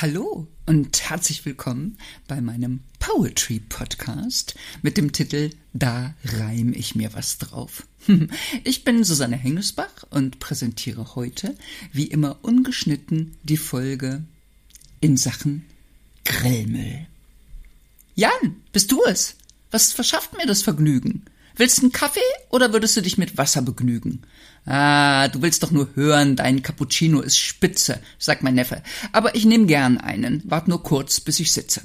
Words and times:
Hallo 0.00 0.46
und 0.66 1.02
herzlich 1.10 1.44
willkommen 1.44 1.98
bei 2.28 2.40
meinem 2.40 2.80
Poetry 3.00 3.60
Podcast 3.60 4.54
mit 4.82 4.96
dem 4.96 5.12
Titel 5.12 5.50
Da 5.72 6.14
reim 6.24 6.72
ich 6.72 6.94
mir 6.94 7.12
was 7.12 7.38
drauf. 7.38 7.86
Ich 8.64 8.84
bin 8.84 9.02
Susanne 9.04 9.36
Hengesbach 9.36 10.04
und 10.10 10.38
präsentiere 10.38 11.16
heute, 11.16 11.56
wie 11.92 12.06
immer 12.06 12.38
ungeschnitten, 12.42 13.36
die 13.42 13.56
Folge 13.56 14.22
in 15.00 15.16
Sachen 15.16 15.64
Grillmüll. 16.24 17.06
Jan, 18.14 18.56
bist 18.72 18.92
du 18.92 19.02
es? 19.04 19.36
Was 19.70 19.92
verschafft 19.92 20.36
mir 20.36 20.46
das 20.46 20.62
Vergnügen? 20.62 21.24
Willst 21.60 21.76
du 21.76 21.82
einen 21.82 21.92
Kaffee 21.92 22.20
oder 22.48 22.72
würdest 22.72 22.96
du 22.96 23.02
dich 23.02 23.18
mit 23.18 23.36
Wasser 23.36 23.60
begnügen? 23.60 24.22
Ah, 24.64 25.28
du 25.28 25.42
willst 25.42 25.62
doch 25.62 25.70
nur 25.70 25.94
hören, 25.94 26.34
dein 26.34 26.62
Cappuccino 26.62 27.20
ist 27.20 27.36
spitze, 27.36 28.00
sagt 28.18 28.42
mein 28.42 28.54
Neffe. 28.54 28.82
Aber 29.12 29.34
ich 29.34 29.44
nehm 29.44 29.66
gern 29.66 29.98
einen. 29.98 30.40
Wart 30.46 30.68
nur 30.68 30.82
kurz, 30.82 31.20
bis 31.20 31.38
ich 31.38 31.52
sitze. 31.52 31.82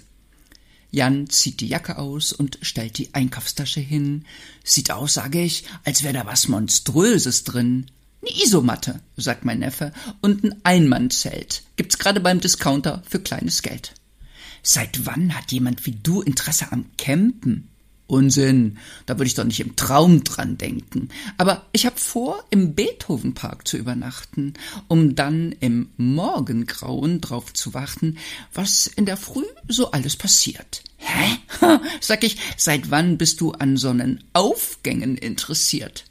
Jan 0.91 1.30
zieht 1.30 1.59
die 1.59 1.67
Jacke 1.67 1.97
aus 1.97 2.31
und 2.31 2.57
stellt 2.61 2.97
die 2.97 3.13
Einkaufstasche 3.13 3.81
hin. 3.81 4.23
Sieht 4.63 4.91
aus, 4.91 5.16
sage 5.16 5.41
ich, 5.41 5.66
als 5.83 6.03
wäre 6.03 6.13
da 6.13 6.25
was 6.25 6.47
Monströses 6.47 7.44
drin. 7.44 7.88
Ne 8.21 8.30
Isomatte, 8.45 9.02
sagt 9.17 9.44
mein 9.44 9.59
Neffe, 9.59 9.91
und 10.21 10.45
ein 10.45 10.55
Einmannzelt. 10.63 11.63
Gibt's 11.75 11.97
gerade 11.97 12.21
beim 12.21 12.39
Discounter 12.39 13.03
für 13.09 13.19
kleines 13.19 13.61
Geld. 13.61 13.94
Seit 14.63 15.05
wann 15.05 15.35
hat 15.35 15.52
jemand 15.52 15.85
wie 15.85 15.97
du 16.02 16.21
Interesse 16.21 16.71
am 16.71 16.85
Campen? 16.97 17.74
Unsinn, 18.08 18.77
da 19.08 19.16
würde 19.18 19.27
ich 19.27 19.34
doch 19.34 19.44
nicht 19.44 19.59
im 19.59 19.76
Traum 19.76 20.23
dran 20.23 20.58
denken. 20.58 21.09
Aber 21.38 21.66
ich 21.72 21.86
habe 21.86 21.98
vor, 21.98 22.44
im 22.52 22.76
Beethovenpark 22.76 23.68
zu 23.68 23.78
übernachten, 23.78 24.54
um 24.88 25.16
dann 25.16 25.54
im 25.59 25.90
Morgengrauen 25.98 27.20
drauf 27.20 27.53
zu 27.53 27.73
warten, 27.73 28.17
was 28.53 28.86
in 28.86 29.06
der 29.06 29.17
Früh 29.17 29.45
so 29.67 29.92
alles 29.92 30.16
passiert. 30.16 30.84
Hä? 30.97 31.38
Sag 32.00 32.23
ich, 32.23 32.38
seit 32.58 32.92
wann 32.92 33.17
bist 33.17 33.42
du 33.42 33.52
an 33.53 33.78
Sonnenaufgängen 33.78 35.17
interessiert? 35.17 36.06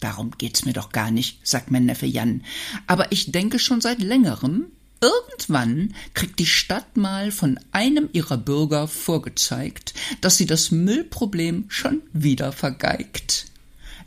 Darum 0.00 0.32
geht's 0.36 0.64
mir 0.64 0.72
doch 0.72 0.90
gar 0.90 1.10
nicht, 1.10 1.46
sagt 1.46 1.70
mein 1.70 1.86
Neffe 1.86 2.06
Jan. 2.06 2.42
Aber 2.86 3.12
ich 3.12 3.30
denke 3.30 3.58
schon 3.58 3.80
seit 3.80 4.02
längerem, 4.02 4.66
Irgendwann 5.02 5.94
kriegt 6.14 6.38
die 6.38 6.46
Stadt 6.46 6.96
mal 6.96 7.32
von 7.32 7.58
einem 7.72 8.08
ihrer 8.12 8.38
Bürger 8.38 8.86
vorgezeigt, 8.86 9.94
dass 10.20 10.36
sie 10.36 10.46
das 10.46 10.70
Müllproblem 10.70 11.64
schon 11.66 12.02
wieder 12.12 12.52
vergeigt. 12.52 13.46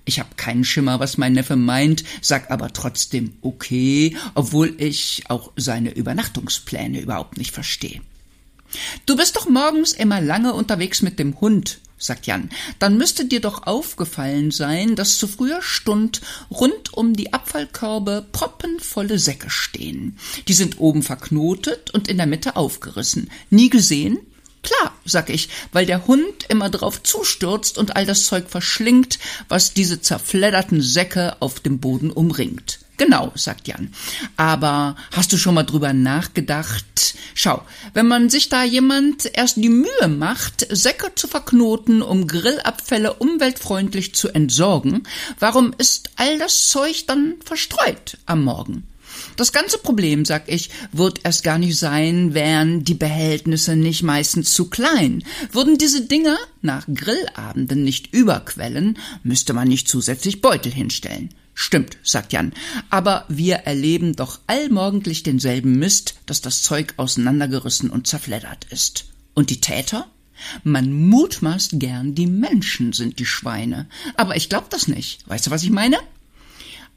Ich 0.06 0.20
habe 0.20 0.36
keinen 0.38 0.64
Schimmer, 0.64 1.02
was 1.02 1.18
mein 1.18 1.34
Neffe 1.34 1.58
meint, 1.58 2.06
sag 2.22 2.50
aber 2.50 2.72
trotzdem 2.72 3.34
okay, 3.42 4.16
obwohl 4.36 4.74
ich 4.78 5.24
auch 5.28 5.52
seine 5.58 5.94
Übernachtungspläne 5.94 7.02
überhaupt 7.02 7.38
nicht 7.38 7.52
verstehe. 7.52 8.02
Du 9.06 9.18
bist 9.18 9.36
doch 9.36 9.50
morgens 9.50 9.92
immer 9.92 10.22
lange 10.22 10.54
unterwegs 10.54 11.02
mit 11.02 11.20
dem 11.20 11.42
Hund, 11.42 11.80
sagt 12.06 12.28
Jan, 12.28 12.50
dann 12.80 12.98
müsste 12.98 13.26
dir 13.26 13.42
doch 13.42 13.68
aufgefallen 13.68 14.52
sein, 14.52 14.96
dass 14.96 15.18
zu 15.18 15.28
früher 15.28 15.62
Stund 15.62 16.22
rund 16.52 16.94
um 16.94 17.16
die 17.16 17.34
Abfallkörbe 17.34 18.26
proppenvolle 18.32 19.20
Säcke 19.20 19.50
stehen. 19.50 20.18
Die 20.48 20.54
sind 20.54 20.80
oben 20.80 21.04
verknotet 21.04 21.92
und 21.92 22.08
in 22.08 22.18
der 22.18 22.28
Mitte 22.28 22.56
aufgerissen. 22.56 23.30
Nie 23.50 23.70
gesehen? 23.70 24.20
Klar, 24.62 24.96
sag 25.06 25.30
ich, 25.30 25.50
weil 25.74 25.86
der 25.86 26.08
Hund 26.08 26.46
immer 26.50 26.70
drauf 26.70 27.04
zustürzt 27.04 27.78
und 27.78 27.96
all 27.96 28.06
das 28.06 28.26
Zeug 28.26 28.50
verschlingt, 28.50 29.20
was 29.48 29.74
diese 29.74 30.02
zerfledderten 30.02 30.82
Säcke 30.82 31.40
auf 31.40 31.60
dem 31.60 31.80
Boden 31.80 32.10
umringt. 32.10 32.80
Genau, 32.98 33.32
sagt 33.36 33.68
Jan. 33.68 33.94
Aber 34.38 34.96
hast 35.12 35.34
du 35.34 35.38
schon 35.38 35.56
mal 35.56 35.64
drüber 35.64 35.94
nachgedacht? 35.94 37.16
Schau, 37.34 37.62
wenn 37.94 38.08
man 38.08 38.30
sich 38.30 38.48
da 38.50 38.64
jemand 38.64 39.30
erst 39.34 39.58
die 39.58 39.70
Mühe 39.70 40.08
macht, 40.08 40.66
Säcke 40.70 41.14
zu 41.16 41.28
verknoten, 41.28 42.02
um 42.02 42.28
Grillabfälle 42.28 43.14
umweltfreundlich 43.14 44.16
zu 44.16 44.30
entsorgen, 44.30 45.04
warum 45.40 45.74
ist 45.78 46.12
all 46.16 46.40
das 46.40 46.70
Zeug 46.70 47.06
dann 47.08 47.36
verstreut 47.44 48.18
am 48.26 48.44
Morgen? 48.44 48.88
Das 49.36 49.52
ganze 49.52 49.78
Problem, 49.78 50.26
sag 50.26 50.44
ich, 50.48 50.70
wird 50.92 51.20
erst 51.24 51.44
gar 51.44 51.58
nicht 51.58 51.78
sein, 51.78 52.34
wären 52.34 52.84
die 52.84 52.94
Behältnisse 52.94 53.76
nicht 53.76 54.04
meistens 54.04 54.54
zu 54.54 54.70
klein. 54.70 55.24
Würden 55.52 55.78
diese 55.78 56.02
Dinger 56.02 56.38
nach 56.62 56.88
Grillabenden 56.94 57.84
nicht 57.84 58.14
überquellen, 58.14 58.98
müsste 59.24 59.54
man 59.54 59.68
nicht 59.68 59.88
zusätzlich 59.88 60.42
Beutel 60.42 60.72
hinstellen. 60.72 61.34
Stimmt, 61.58 61.98
sagt 62.04 62.34
Jan, 62.34 62.52
aber 62.90 63.24
wir 63.30 63.56
erleben 63.56 64.14
doch 64.14 64.40
allmorgendlich 64.46 65.24
denselben 65.24 65.80
Mist, 65.80 66.16
dass 66.26 66.42
das 66.42 66.62
Zeug 66.62 66.94
auseinandergerissen 66.98 67.90
und 67.90 68.08
zerfleddert 68.08 68.66
ist. 68.70 69.06
Und 69.34 69.50
die 69.50 69.62
Täter? 69.62 70.08
Man 70.66 70.92
mutmaßt 71.08 71.80
gern, 71.80 72.14
die 72.14 72.28
Menschen 72.28 72.92
sind 72.92 73.20
die 73.20 73.26
Schweine. 73.26 73.88
Aber 74.18 74.36
ich 74.36 74.50
glaub 74.50 74.70
das 74.70 74.90
nicht. 74.90 75.28
Weißt 75.30 75.48
du, 75.48 75.52
was 75.52 75.64
ich 75.64 75.70
meine? 75.70 75.98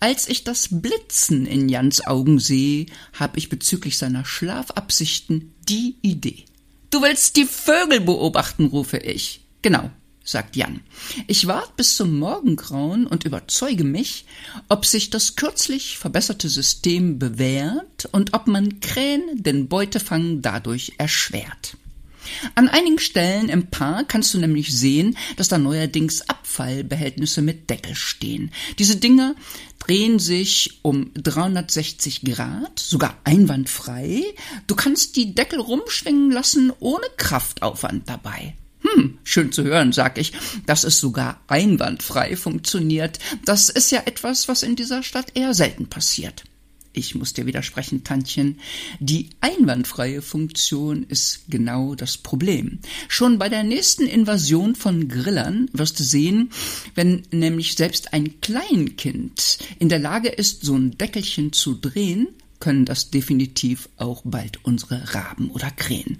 Als 0.01 0.29
ich 0.29 0.43
das 0.43 0.69
Blitzen 0.71 1.47
in 1.47 1.69
Jans 1.69 2.05
Augen 2.05 2.41
sehe, 2.41 2.87
hab 3.13 3.37
ich 3.37 3.49
bezüglich 3.49 3.97
seiner 3.97 4.25
Schlafabsichten 4.25 5.55
die 5.69 5.97
Idee. 6.03 6.45
Du 6.91 7.01
willst 7.03 7.37
die 7.37 7.47
Vögel 7.47 8.01
beobachten, 8.01 8.67
rufe 8.67 8.99
ich. 8.99 9.41
Genau, 9.63 9.91
sagt 10.29 10.57
Jan. 10.57 10.81
Ich 11.27 11.47
wart 11.47 11.77
bis 11.77 11.97
zum 11.97 12.19
Morgengrauen 12.19 13.07
und 13.07 13.25
überzeuge 13.25 13.85
mich, 13.85 14.27
ob 14.69 14.85
sich 14.85 15.11
das 15.11 15.37
kürzlich 15.37 15.99
verbesserte 15.99 16.49
System 16.49 17.19
bewährt 17.19 18.09
und 18.13 18.35
ob 18.35 18.47
man 18.47 18.81
Krähen 18.81 19.43
den 19.43 19.69
Beutefang 19.69 20.43
dadurch 20.43 20.93
erschwert. 20.99 21.77
An 22.55 22.69
einigen 22.69 22.99
Stellen 22.99 23.49
im 23.49 23.69
Park 23.69 24.11
kannst 24.11 24.35
du 24.35 24.39
nämlich 24.39 24.77
sehen, 24.77 25.17
dass 25.37 25.49
da 25.49 25.57
neuerdings 25.57 26.29
Abfallbehältnisse 26.29 27.41
mit 27.41 27.71
Deckel 27.71 27.95
stehen. 27.95 28.51
Diese 28.79 28.97
Dinger 28.97 29.35
drehen 29.79 30.19
sich 30.19 30.81
um 30.83 31.11
360 31.15 32.23
Grad, 32.23 32.79
sogar 32.79 33.17
einwandfrei. 33.25 34.25
Du 34.67 34.75
kannst 34.75 35.17
die 35.17 35.35
Deckel 35.35 35.61
rumschwingen 35.61 36.31
lassen 36.31 36.71
ohne 36.81 37.07
Kraftaufwand 37.17 38.09
dabei. 38.11 38.55
Hm, 38.83 39.19
schön 39.25 39.53
zu 39.53 39.65
hören, 39.65 39.93
sag 39.93 40.19
ich, 40.19 40.33
dass 40.67 40.85
es 40.85 40.99
sogar 40.99 41.41
einwandfrei 41.49 42.37
funktioniert. 42.37 43.19
Das 43.45 43.69
ist 43.69 43.91
ja 43.91 44.03
etwas, 44.07 44.49
was 44.49 44.63
in 44.63 44.77
dieser 44.77 45.03
Stadt 45.03 45.33
eher 45.35 45.55
selten 45.55 45.89
passiert. 45.89 46.45
Ich 46.93 47.15
muss 47.15 47.33
dir 47.33 47.47
widersprechen, 47.47 48.03
Tantchen. 48.03 48.59
Die 48.99 49.31
einwandfreie 49.41 50.23
Funktion 50.23 51.05
ist 51.05 51.43
genau 51.49 51.95
das 51.95 52.17
Problem. 52.17 52.81
Schon 53.09 53.39
bei 53.39 53.49
der 53.49 53.63
nächsten 53.63 54.07
Invasion 54.07 54.75
von 54.75 55.09
Grillern 55.09 55.69
wirst 55.73 56.01
du 56.01 56.05
sehen, 56.05 56.51
wenn 56.95 57.23
nämlich 57.31 57.77
selbst 57.77 58.13
ein 58.13 58.41
Kleinkind 58.41 59.59
in 59.79 59.89
der 59.89 60.01
Lage 60.01 60.29
ist, 60.29 60.65
so 60.65 60.75
ein 60.75 60.99
Deckelchen 60.99 61.53
zu 61.53 61.75
drehen, 61.75 62.29
können 62.59 62.85
das 62.85 63.11
definitiv 63.11 63.89
auch 63.97 64.23
bald 64.25 64.65
unsere 64.65 65.15
Raben 65.15 65.51
oder 65.51 65.71
Krähen. 65.71 66.19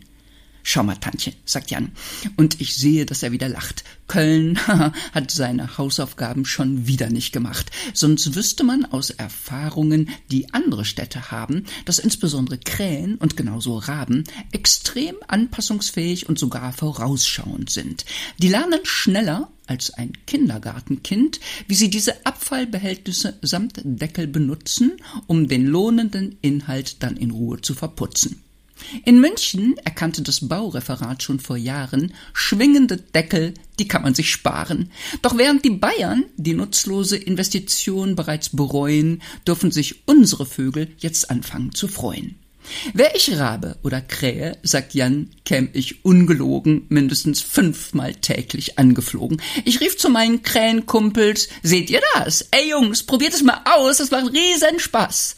Schau 0.71 0.83
mal, 0.83 0.97
Tantchen, 0.97 1.33
sagt 1.47 1.71
Jan. 1.71 1.93
Und 2.37 2.61
ich 2.61 2.77
sehe, 2.77 3.07
dass 3.07 3.23
er 3.23 3.33
wieder 3.33 3.49
lacht. 3.49 3.85
Köln 4.07 4.59
hat 5.15 5.31
seine 5.31 5.79
Hausaufgaben 5.79 6.45
schon 6.45 6.87
wieder 6.87 7.09
nicht 7.09 7.33
gemacht. 7.33 7.71
Sonst 7.95 8.35
wüsste 8.35 8.65
man 8.65 8.85
aus 8.85 9.09
Erfahrungen, 9.09 10.11
die 10.31 10.53
andere 10.53 10.85
Städte 10.85 11.31
haben, 11.31 11.65
dass 11.87 11.99
insbesondere 11.99 12.59
Krähen 12.59 13.15
und 13.15 13.35
genauso 13.35 13.79
Raben 13.79 14.25
extrem 14.53 15.17
anpassungsfähig 15.27 16.29
und 16.29 16.39
sogar 16.39 16.75
vorausschauend 16.75 17.71
sind. 17.71 18.05
Die 18.37 18.49
lernen 18.49 18.81
schneller 18.83 19.51
als 19.67 19.95
ein 19.95 20.13
Kindergartenkind, 20.27 21.41
wie 21.67 21.77
sie 21.77 21.89
diese 21.89 22.27
Abfallbehältnisse 22.27 23.39
samt 23.41 23.81
Deckel 23.85 24.27
benutzen, 24.27 24.99
um 25.29 25.49
den 25.49 25.67
lohnenden 25.67 26.37
Inhalt 26.43 27.03
dann 27.03 27.17
in 27.17 27.31
Ruhe 27.31 27.59
zu 27.63 27.73
verputzen. 27.73 28.43
In 29.05 29.21
München 29.21 29.77
erkannte 29.85 30.23
das 30.23 30.49
Baureferat 30.49 31.23
schon 31.23 31.41
vor 31.41 31.57
Jahren, 31.57 32.15
schwingende 32.33 32.97
Deckel, 32.97 33.55
die 33.79 33.89
kann 33.89 34.03
man 34.03 34.15
sich 34.15 34.31
sparen. 34.31 34.91
Doch 35.23 35.37
während 35.37 35.65
die 35.65 35.71
Bayern 35.71 36.25
die 36.37 36.55
nutzlose 36.55 37.17
Investition 37.17 38.17
bereits 38.17 38.51
bereuen, 38.51 39.23
dürfen 39.47 39.71
sich 39.71 40.07
unsere 40.07 40.47
Vögel 40.47 40.89
jetzt 40.99 41.31
anfangen 41.31 41.75
zu 41.75 41.89
freuen. 41.89 42.37
Wär 42.93 43.15
ich 43.15 43.37
Rabe 43.39 43.77
oder 43.83 44.01
Krähe, 44.01 44.59
sagt 44.63 44.95
Jan, 44.95 45.31
käm 45.45 45.71
ich 45.73 46.05
ungelogen 46.05 46.87
mindestens 46.89 47.41
fünfmal 47.41 48.15
täglich 48.15 48.79
angeflogen. 48.79 49.41
Ich 49.65 49.81
rief 49.81 49.97
zu 49.97 50.11
meinen 50.11 50.43
Krähenkumpels, 50.43 51.49
seht 51.63 51.91
ihr 51.91 52.03
das? 52.15 52.49
Ey 52.51 52.71
Jungs, 52.71 53.03
probiert 53.03 53.35
es 53.35 53.43
mal 53.43 53.63
aus, 53.65 53.99
das 53.99 54.11
macht 54.11 54.33
riesen 54.33 54.79
Spaß. 54.79 55.37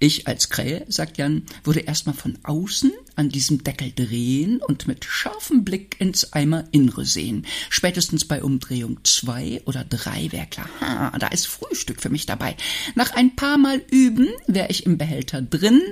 Ich 0.00 0.28
als 0.28 0.48
Krähe, 0.48 0.84
sagt 0.88 1.18
Jan, 1.18 1.42
würde 1.64 1.80
erstmal 1.80 2.14
von 2.14 2.38
außen 2.44 2.92
an 3.16 3.30
diesem 3.30 3.64
Deckel 3.64 3.92
drehen 3.92 4.60
und 4.62 4.86
mit 4.86 5.04
scharfem 5.04 5.64
Blick 5.64 5.96
ins 5.98 6.32
Eimerinnere 6.32 7.04
sehen. 7.04 7.46
Spätestens 7.68 8.24
bei 8.24 8.44
Umdrehung 8.44 9.00
zwei 9.02 9.60
oder 9.64 9.82
drei 9.82 10.30
wäre 10.30 10.46
klar, 10.46 10.68
ha, 10.80 11.18
da 11.18 11.26
ist 11.26 11.48
Frühstück 11.48 12.00
für 12.00 12.10
mich 12.10 12.26
dabei. 12.26 12.56
Nach 12.94 13.10
ein 13.10 13.34
paar 13.34 13.58
Mal 13.58 13.82
üben 13.90 14.28
wäre 14.46 14.68
ich 14.68 14.86
im 14.86 14.98
Behälter 14.98 15.42
drin 15.42 15.82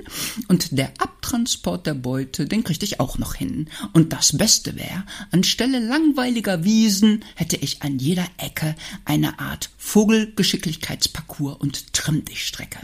und 0.47 0.77
der 0.77 0.93
Abtransport 0.99 1.85
der 1.85 1.95
Beute, 1.95 2.45
den 2.45 2.63
kriegte 2.63 2.85
ich 2.85 3.01
auch 3.01 3.17
noch 3.17 3.35
hin. 3.35 3.69
Und 3.91 4.13
das 4.13 4.37
Beste 4.37 4.77
wäre, 4.77 5.03
anstelle 5.31 5.79
langweiliger 5.79 6.63
Wiesen 6.63 7.25
hätte 7.35 7.57
ich 7.57 7.81
an 7.81 7.99
jeder 7.99 8.27
Ecke 8.37 8.73
eine 9.03 9.39
Art 9.39 9.69
Vogelgeschicklichkeitsparcours 9.77 11.57
und 11.59 11.91
Trimmdichtstrecke. 11.91 12.79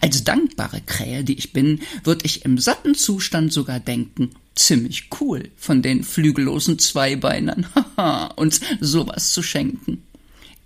Als 0.00 0.24
dankbare 0.24 0.80
Krähe, 0.80 1.24
die 1.24 1.38
ich 1.38 1.52
bin, 1.52 1.80
würde 2.04 2.24
ich 2.24 2.44
im 2.44 2.58
satten 2.58 2.94
Zustand 2.94 3.52
sogar 3.52 3.80
denken, 3.80 4.30
ziemlich 4.54 5.08
cool 5.20 5.50
von 5.56 5.82
den 5.82 6.02
flügellosen 6.02 6.78
Zweibeinern, 6.78 7.66
haha, 7.96 8.26
uns 8.36 8.60
sowas 8.80 9.32
zu 9.32 9.42
schenken. 9.42 10.02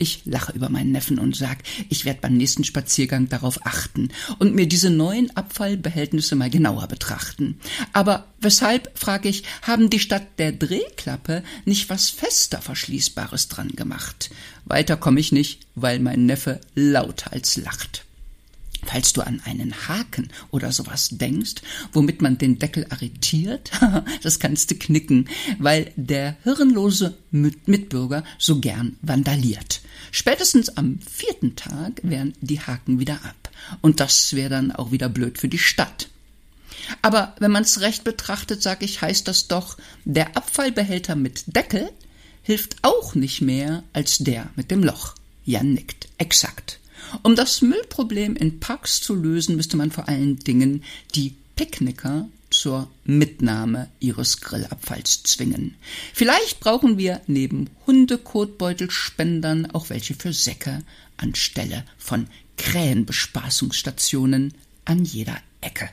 Ich 0.02 0.22
lache 0.24 0.52
über 0.52 0.70
meinen 0.70 0.92
Neffen 0.92 1.18
und 1.18 1.36
sag, 1.36 1.58
ich 1.90 2.06
werde 2.06 2.20
beim 2.22 2.34
nächsten 2.34 2.64
Spaziergang 2.64 3.28
darauf 3.28 3.66
achten 3.66 4.08
und 4.38 4.54
mir 4.54 4.66
diese 4.66 4.88
neuen 4.88 5.36
Abfallbehältnisse 5.36 6.36
mal 6.36 6.48
genauer 6.48 6.86
betrachten. 6.86 7.60
Aber 7.92 8.24
weshalb, 8.40 8.98
frage 8.98 9.28
ich, 9.28 9.42
haben 9.60 9.90
die 9.90 9.98
statt 9.98 10.26
der 10.38 10.52
Drehklappe 10.52 11.42
nicht 11.66 11.90
was 11.90 12.08
fester 12.08 12.62
Verschließbares 12.62 13.48
dran 13.48 13.72
gemacht? 13.76 14.30
Weiter 14.64 14.96
komme 14.96 15.20
ich 15.20 15.32
nicht, 15.32 15.66
weil 15.74 15.98
mein 15.98 16.24
Neffe 16.24 16.62
lauthals 16.74 17.58
lacht. 17.58 18.06
Falls 18.86 19.12
du 19.12 19.20
an 19.20 19.40
einen 19.44 19.88
Haken 19.88 20.28
oder 20.50 20.72
sowas 20.72 21.10
denkst, 21.12 21.62
womit 21.92 22.22
man 22.22 22.38
den 22.38 22.58
Deckel 22.58 22.86
arretiert, 22.90 23.70
das 24.22 24.38
kannst 24.38 24.70
du 24.70 24.74
knicken, 24.76 25.28
weil 25.58 25.92
der 25.96 26.36
hirnlose 26.44 27.16
Mitbürger 27.30 28.24
so 28.38 28.60
gern 28.60 28.96
vandaliert. 29.02 29.80
Spätestens 30.10 30.76
am 30.76 30.98
vierten 31.00 31.56
Tag 31.56 32.00
wären 32.02 32.34
die 32.40 32.60
Haken 32.60 32.98
wieder 32.98 33.14
ab. 33.24 33.50
Und 33.80 34.00
das 34.00 34.34
wäre 34.34 34.50
dann 34.50 34.72
auch 34.72 34.90
wieder 34.90 35.08
blöd 35.08 35.38
für 35.38 35.48
die 35.48 35.58
Stadt. 35.58 36.08
Aber 37.02 37.34
wenn 37.38 37.50
man's 37.50 37.80
recht 37.80 38.04
betrachtet, 38.04 38.62
sag 38.62 38.82
ich, 38.82 39.02
heißt 39.02 39.28
das 39.28 39.48
doch, 39.48 39.76
der 40.04 40.36
Abfallbehälter 40.36 41.14
mit 41.14 41.44
Deckel 41.46 41.90
hilft 42.42 42.76
auch 42.82 43.14
nicht 43.14 43.42
mehr 43.42 43.84
als 43.92 44.18
der 44.18 44.50
mit 44.56 44.70
dem 44.70 44.82
Loch. 44.82 45.14
Jan 45.44 45.74
nickt. 45.74 46.08
Exakt. 46.18 46.80
Um 47.22 47.36
das 47.36 47.62
Müllproblem 47.62 48.36
in 48.36 48.60
Parks 48.60 49.00
zu 49.00 49.14
lösen, 49.14 49.56
müsste 49.56 49.76
man 49.76 49.90
vor 49.90 50.08
allen 50.08 50.38
Dingen 50.38 50.84
die 51.14 51.34
Picknicker 51.56 52.28
zur 52.50 52.90
Mitnahme 53.04 53.88
ihres 54.00 54.40
Grillabfalls 54.40 55.22
zwingen. 55.22 55.76
Vielleicht 56.12 56.60
brauchen 56.60 56.98
wir 56.98 57.20
neben 57.26 57.70
Hundekotbeutelspendern 57.86 59.70
auch 59.70 59.90
welche 59.90 60.14
für 60.14 60.32
Säcke 60.32 60.82
anstelle 61.16 61.84
von 61.96 62.26
Krähenbespaßungsstationen 62.56 64.54
an 64.84 65.04
jeder 65.04 65.36
Ecke. 65.60 65.90